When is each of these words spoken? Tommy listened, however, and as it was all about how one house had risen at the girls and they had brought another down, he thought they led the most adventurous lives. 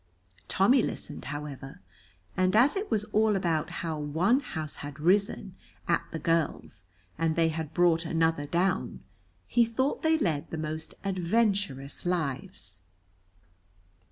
Tommy 0.47 0.81
listened, 0.81 1.25
however, 1.25 1.79
and 2.35 2.55
as 2.55 2.75
it 2.75 2.89
was 2.89 3.05
all 3.13 3.35
about 3.35 3.69
how 3.85 3.99
one 3.99 4.39
house 4.39 4.77
had 4.77 4.99
risen 4.99 5.55
at 5.87 6.03
the 6.11 6.17
girls 6.17 6.85
and 7.19 7.35
they 7.35 7.49
had 7.49 7.71
brought 7.71 8.03
another 8.03 8.47
down, 8.47 9.01
he 9.45 9.63
thought 9.63 10.01
they 10.01 10.17
led 10.17 10.49
the 10.49 10.57
most 10.57 10.95
adventurous 11.03 12.03
lives. 12.03 12.79